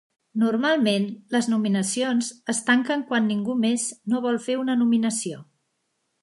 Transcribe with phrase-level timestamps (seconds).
[0.43, 1.03] Normalment,
[1.35, 3.85] les nominacions es tanquen quan ningú més
[4.15, 5.45] no vol fer una nominació.